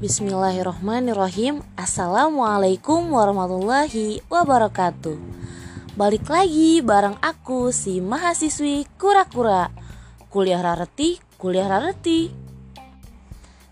Bismillahirrahmanirrahim. 0.00 1.60
Assalamualaikum 1.76 3.12
warahmatullahi 3.12 4.24
wabarakatuh. 4.32 5.20
Balik 5.92 6.24
lagi 6.24 6.80
bareng 6.80 7.20
aku 7.20 7.68
si 7.68 8.00
mahasiswi 8.00 8.88
kura-kura. 8.96 9.68
Kuliah 10.32 10.64
rareti, 10.64 11.20
kuliah 11.36 11.68
rareti. 11.68 12.32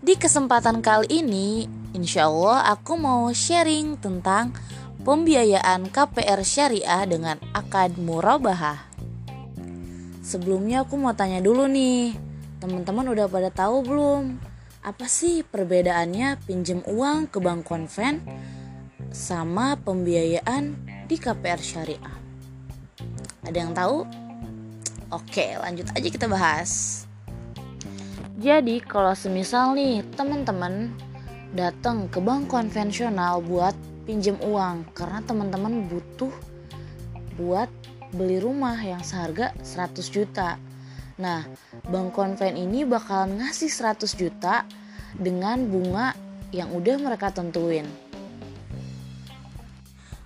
Di 0.00 0.16
kesempatan 0.16 0.80
kali 0.80 1.20
ini 1.20 1.68
Insya 1.92 2.32
Allah 2.32 2.72
aku 2.72 2.96
mau 2.96 3.28
sharing 3.28 4.00
tentang 4.00 4.56
Pembiayaan 5.04 5.92
KPR 5.92 6.40
Syariah 6.40 7.04
dengan 7.04 7.36
akad 7.52 8.00
murabahah. 8.00 8.80
Sebelumnya 10.24 10.88
aku 10.88 10.96
mau 10.96 11.12
tanya 11.12 11.44
dulu 11.44 11.68
nih 11.68 12.16
Teman-teman 12.64 13.12
udah 13.12 13.28
pada 13.28 13.52
tahu 13.52 13.84
belum 13.84 14.53
apa 14.84 15.08
sih 15.08 15.40
perbedaannya 15.40 16.44
pinjem 16.44 16.84
uang 16.84 17.32
ke 17.32 17.40
bank 17.40 17.64
konven 17.64 18.20
sama 19.08 19.80
pembiayaan 19.80 20.76
di 21.08 21.16
KPR 21.16 21.56
syariah? 21.56 22.16
Ada 23.48 23.56
yang 23.64 23.72
tahu? 23.72 24.04
Oke, 25.08 25.56
lanjut 25.56 25.88
aja 25.88 26.08
kita 26.12 26.28
bahas. 26.28 27.04
Jadi, 28.36 28.84
kalau 28.84 29.16
semisal 29.16 29.72
nih 29.72 30.04
teman-teman 30.20 30.92
datang 31.56 32.04
ke 32.12 32.20
bank 32.20 32.52
konvensional 32.52 33.40
buat 33.40 33.72
pinjem 34.04 34.36
uang 34.44 34.92
karena 34.92 35.24
teman-teman 35.24 35.88
butuh 35.88 36.34
buat 37.40 37.72
beli 38.12 38.36
rumah 38.36 38.76
yang 38.76 39.00
seharga 39.00 39.56
100 39.64 39.96
juta 40.12 40.60
Nah, 41.14 41.46
bank 41.86 42.10
konven 42.10 42.58
ini 42.58 42.82
bakalan 42.82 43.38
ngasih 43.38 43.70
100 43.70 44.18
juta 44.18 44.66
dengan 45.14 45.62
bunga 45.70 46.10
yang 46.50 46.74
udah 46.74 46.96
mereka 46.98 47.30
tentuin. 47.30 47.86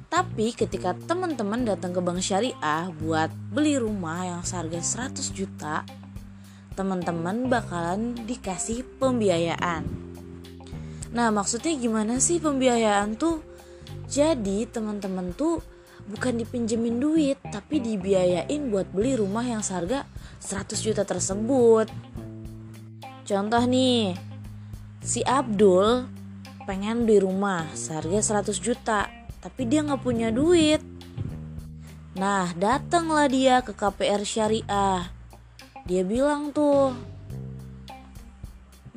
Tapi 0.08 0.56
ketika 0.56 0.96
teman-teman 0.96 1.68
datang 1.68 1.92
ke 1.92 2.00
bank 2.00 2.24
syariah 2.24 2.88
buat 2.96 3.28
beli 3.52 3.76
rumah 3.76 4.24
yang 4.24 4.40
seharga 4.40 4.80
100 4.80 5.36
juta, 5.36 5.84
teman-teman 6.72 7.52
bakalan 7.52 8.16
dikasih 8.24 8.88
pembiayaan. 8.96 9.84
Nah, 11.12 11.28
maksudnya 11.28 11.76
gimana 11.76 12.20
sih 12.24 12.40
pembiayaan 12.40 13.20
tuh? 13.20 13.44
Jadi, 14.08 14.64
teman-teman 14.64 15.36
tuh 15.36 15.60
bukan 16.06 16.38
dipinjemin 16.38 17.02
duit, 17.02 17.38
tapi 17.50 17.82
dibiayain 17.82 18.70
buat 18.70 18.86
beli 18.94 19.18
rumah 19.18 19.42
yang 19.42 19.64
seharga 19.64 20.06
100 20.38 20.78
juta 20.78 21.02
tersebut. 21.02 21.90
Contoh 23.26 23.64
nih, 23.66 24.14
si 25.02 25.26
Abdul 25.26 26.06
pengen 26.68 27.08
beli 27.08 27.24
rumah 27.24 27.66
seharga 27.74 28.44
100 28.44 28.60
juta, 28.62 29.10
tapi 29.42 29.66
dia 29.66 29.82
nggak 29.82 30.04
punya 30.04 30.28
duit. 30.30 30.84
Nah, 32.14 32.50
datanglah 32.54 33.26
dia 33.26 33.60
ke 33.64 33.74
KPR 33.74 34.22
Syariah. 34.22 35.10
Dia 35.88 36.02
bilang 36.04 36.52
tuh, 36.52 36.92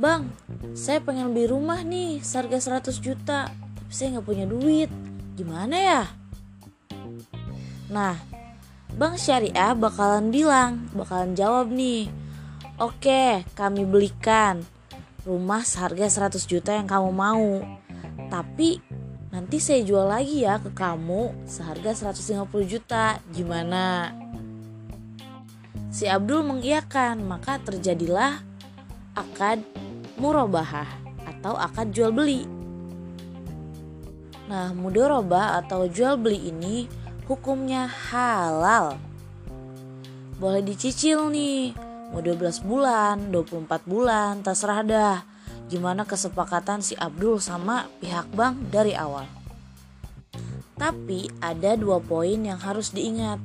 Bang, 0.01 0.33
saya 0.73 0.97
pengen 0.97 1.29
beli 1.29 1.45
rumah 1.45 1.85
nih 1.85 2.25
seharga 2.25 2.57
100 2.81 2.97
juta, 2.97 3.51
tapi 3.51 3.91
saya 3.93 4.17
nggak 4.17 4.27
punya 4.27 4.45
duit. 4.49 4.89
Gimana 5.37 5.75
ya? 5.77 6.03
Nah, 7.91 8.15
Bank 8.95 9.19
Syariah 9.19 9.75
bakalan 9.75 10.31
bilang, 10.31 10.87
bakalan 10.95 11.35
jawab 11.35 11.67
nih. 11.67 12.07
Oke, 12.79 13.43
kami 13.51 13.83
belikan 13.83 14.63
rumah 15.27 15.61
seharga 15.67 16.07
100 16.07 16.47
juta 16.47 16.71
yang 16.71 16.87
kamu 16.87 17.11
mau. 17.11 17.59
Tapi 18.31 18.79
nanti 19.35 19.59
saya 19.59 19.83
jual 19.83 20.07
lagi 20.07 20.47
ya 20.47 20.55
ke 20.63 20.71
kamu 20.71 21.35
seharga 21.43 22.15
150 22.15 22.47
juta. 22.63 23.19
Gimana? 23.35 24.15
Si 25.91 26.07
Abdul 26.07 26.47
mengiyakan, 26.47 27.27
maka 27.27 27.59
terjadilah 27.59 28.39
akad 29.19 29.59
murabahah 30.15 30.87
atau 31.27 31.59
akad 31.59 31.91
jual 31.91 32.15
beli. 32.15 32.47
Nah, 34.47 34.71
mudorobah 34.71 35.59
atau 35.63 35.87
jual 35.91 36.15
beli 36.15 36.51
ini 36.51 37.00
hukumnya 37.29 37.85
halal. 37.85 38.97
Boleh 40.41 40.65
dicicil 40.65 41.29
nih, 41.29 41.77
mau 42.09 42.21
12 42.21 42.65
bulan, 42.65 43.29
24 43.29 43.85
bulan, 43.85 44.41
terserah 44.41 44.81
dah. 44.81 45.17
Gimana 45.69 46.03
kesepakatan 46.03 46.81
si 46.81 46.97
Abdul 46.97 47.37
sama 47.37 47.87
pihak 48.01 48.27
bank 48.33 48.73
dari 48.73 48.97
awal. 48.97 49.29
Tapi 50.75 51.29
ada 51.39 51.77
dua 51.77 52.01
poin 52.01 52.41
yang 52.41 52.57
harus 52.57 52.89
diingat. 52.89 53.37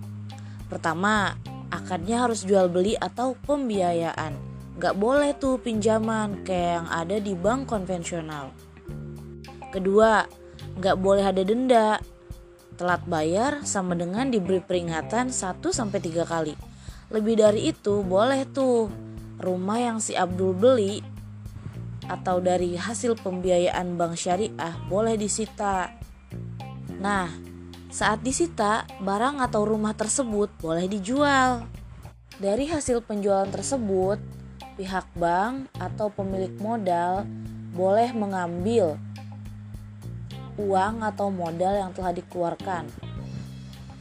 Pertama, 0.72 1.36
akadnya 1.68 2.24
harus 2.24 2.42
jual 2.48 2.72
beli 2.72 2.96
atau 2.96 3.36
pembiayaan. 3.44 4.32
Gak 4.80 4.96
boleh 4.96 5.36
tuh 5.36 5.60
pinjaman 5.60 6.42
kayak 6.48 6.80
yang 6.80 6.88
ada 6.88 7.16
di 7.20 7.36
bank 7.36 7.68
konvensional. 7.68 8.50
Kedua, 9.68 10.24
gak 10.80 10.96
boleh 10.96 11.28
ada 11.28 11.44
denda 11.44 12.00
Telat 12.76 13.08
bayar 13.08 13.64
sama 13.64 13.96
dengan 13.96 14.28
diberi 14.28 14.60
peringatan 14.60 15.32
1 15.32 15.72
sampai 15.72 15.96
3 15.96 16.28
kali. 16.28 16.54
Lebih 17.08 17.40
dari 17.40 17.72
itu 17.72 18.04
boleh 18.04 18.44
tuh 18.44 18.92
rumah 19.40 19.80
yang 19.80 19.96
si 19.96 20.12
Abdul 20.12 20.52
beli 20.52 21.00
atau 22.04 22.38
dari 22.38 22.76
hasil 22.76 23.16
pembiayaan 23.18 23.96
bank 23.96 24.14
syariah 24.20 24.76
boleh 24.92 25.16
disita. 25.16 25.88
Nah, 27.00 27.32
saat 27.88 28.20
disita, 28.20 28.84
barang 29.00 29.40
atau 29.40 29.64
rumah 29.64 29.96
tersebut 29.96 30.52
boleh 30.60 30.84
dijual. 30.84 31.64
Dari 32.36 32.68
hasil 32.68 33.00
penjualan 33.00 33.48
tersebut, 33.48 34.20
pihak 34.76 35.08
bank 35.16 35.72
atau 35.80 36.12
pemilik 36.12 36.52
modal 36.60 37.24
boleh 37.72 38.12
mengambil 38.12 39.00
uang 40.56 41.04
atau 41.04 41.28
modal 41.28 41.76
yang 41.76 41.92
telah 41.92 42.12
dikeluarkan 42.16 42.88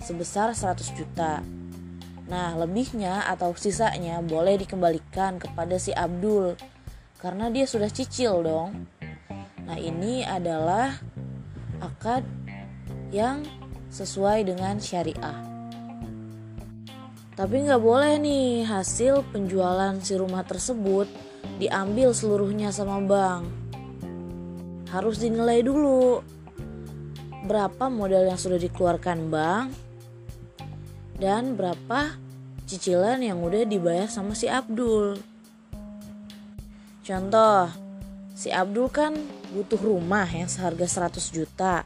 sebesar 0.05 0.53
100 0.53 0.95
juta. 0.95 1.41
Nah, 2.25 2.57
lebihnya 2.57 3.25
atau 3.29 3.53
sisanya 3.53 4.21
boleh 4.21 4.57
dikembalikan 4.61 5.37
kepada 5.37 5.77
si 5.77 5.93
Abdul 5.93 6.57
karena 7.21 7.49
dia 7.53 7.65
sudah 7.69 7.89
cicil 7.89 8.41
dong. 8.41 8.89
Nah, 9.65 9.77
ini 9.77 10.21
adalah 10.21 10.93
akad 11.81 12.25
yang 13.09 13.45
sesuai 13.89 14.45
dengan 14.45 14.77
syariah. 14.77 15.41
Tapi 17.35 17.67
nggak 17.67 17.83
boleh 17.83 18.15
nih 18.15 18.63
hasil 18.63 19.27
penjualan 19.35 19.91
si 19.99 20.15
rumah 20.15 20.47
tersebut 20.47 21.09
diambil 21.59 22.15
seluruhnya 22.15 22.71
sama 22.71 23.03
bank. 23.03 23.43
Harus 24.87 25.19
dinilai 25.19 25.59
dulu 25.59 26.23
berapa 27.45 27.87
modal 27.93 28.25
yang 28.25 28.39
sudah 28.41 28.57
dikeluarkan 28.57 29.29
bank 29.29 29.69
dan 31.21 31.55
berapa 31.55 32.17
cicilan 32.65 33.21
yang 33.21 33.39
udah 33.39 33.63
dibayar 33.63 34.09
sama 34.09 34.33
si 34.33 34.49
Abdul. 34.49 35.21
Contoh, 37.05 37.69
si 38.33 38.49
Abdul 38.49 38.89
kan 38.89 39.13
butuh 39.53 39.77
rumah 39.77 40.25
yang 40.25 40.49
seharga 40.49 40.89
100 41.07 41.29
juta. 41.29 41.85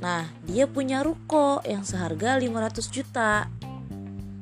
Nah, 0.00 0.24
dia 0.48 0.64
punya 0.64 1.04
ruko 1.04 1.60
yang 1.68 1.84
seharga 1.84 2.40
500 2.40 2.88
juta. 2.88 3.52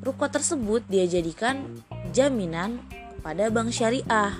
Ruko 0.06 0.31
tersebut 0.31 0.87
dia 0.87 1.03
jadikan 1.11 1.83
jaminan 2.14 2.79
kepada 3.19 3.50
bank 3.50 3.75
syariah. 3.75 4.38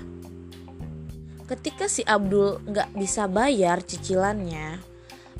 Ketika 1.43 1.91
si 1.91 2.07
Abdul 2.07 2.63
nggak 2.63 2.95
bisa 2.95 3.27
bayar 3.27 3.83
cicilannya, 3.83 4.79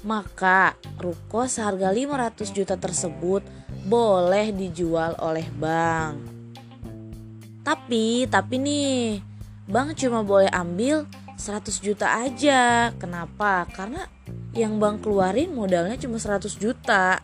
maka 0.06 0.78
ruko 1.02 1.50
seharga 1.50 1.90
500 1.90 2.52
juta 2.54 2.76
tersebut 2.78 3.42
boleh 3.88 4.52
dijual 4.52 5.16
oleh 5.24 5.48
bank. 5.56 6.20
Tapi, 7.64 8.28
tapi 8.28 8.56
nih, 8.60 9.20
bank 9.68 9.96
cuma 10.00 10.24
boleh 10.24 10.52
ambil 10.52 11.08
100 11.38 11.84
juta 11.84 12.20
aja. 12.24 12.92
Kenapa? 12.96 13.68
Karena 13.72 14.08
yang 14.58 14.82
bank 14.82 15.06
keluarin 15.06 15.54
modalnya 15.54 15.96
cuma 16.00 16.18
100 16.18 16.58
juta. 16.58 17.22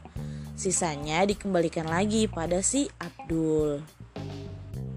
Sisanya 0.53 1.25
dikembalikan 1.25 1.89
lagi 1.89 2.29
pada 2.29 2.61
si 2.61 2.85
Abdul. 3.01 3.81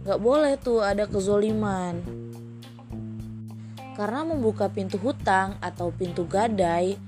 Gak 0.05 0.21
boleh 0.21 0.55
tuh 0.61 0.85
ada 0.85 1.09
kezoliman. 1.09 1.99
Karena 3.97 4.29
membuka 4.29 4.69
pintu 4.69 5.01
hutang 5.01 5.57
atau 5.65 5.89
pintu 5.89 6.29
gadai 6.29 7.01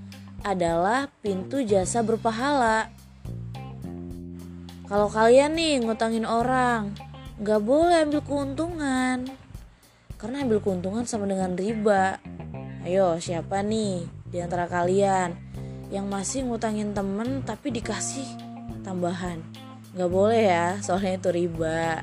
adalah 0.46 1.11
pintu 1.23 1.62
jasa 1.67 2.02
berpahala. 2.02 2.90
Kalau 4.88 5.12
kalian 5.12 5.52
nih 5.58 5.85
ngutangin 5.85 6.25
orang, 6.25 6.96
gak 7.44 7.61
boleh 7.61 8.08
ambil 8.08 8.25
keuntungan. 8.25 9.29
Karena 10.17 10.43
ambil 10.43 10.58
keuntungan 10.64 11.05
sama 11.05 11.29
dengan 11.29 11.55
riba. 11.55 12.19
Ayo, 12.82 13.20
siapa 13.20 13.61
nih 13.61 14.08
di 14.32 14.38
antara 14.40 14.64
kalian 14.64 15.37
yang 15.93 16.08
masih 16.08 16.49
ngutangin 16.49 16.96
temen 16.96 17.44
tapi 17.44 17.69
dikasih 17.69 18.26
tambahan? 18.81 19.44
Gak 19.93 20.08
boleh 20.08 20.40
ya, 20.49 20.67
soalnya 20.81 21.20
itu 21.20 21.31
riba. 21.37 22.00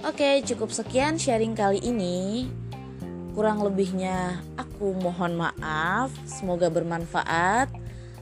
Oke, 0.00 0.40
cukup 0.48 0.72
sekian 0.72 1.20
sharing 1.20 1.52
kali 1.52 1.84
ini. 1.84 2.48
Kurang 3.34 3.62
lebihnya 3.62 4.42
aku 4.58 4.94
mohon 4.98 5.38
maaf. 5.38 6.10
Semoga 6.26 6.70
bermanfaat. 6.70 7.70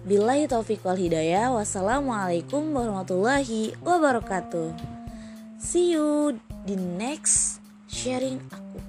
Bila 0.08 0.36
taufik 0.48 0.80
wal 0.84 0.96
hidayah. 0.96 1.52
Wassalamualaikum 1.52 2.72
warahmatullahi 2.72 3.76
wabarakatuh. 3.84 4.72
See 5.60 5.92
you 5.92 6.38
di 6.64 6.76
next 6.76 7.60
sharing 7.90 8.40
aku. 8.48 8.87